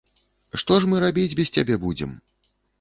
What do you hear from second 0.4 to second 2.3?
Што ж мы рабіць без цябе будзем?